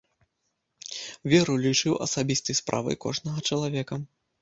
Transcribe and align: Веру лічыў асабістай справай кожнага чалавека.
Веру 1.35 1.53
лічыў 1.67 1.99
асабістай 2.09 2.61
справай 2.63 3.01
кожнага 3.09 3.49
чалавека. 3.49 4.05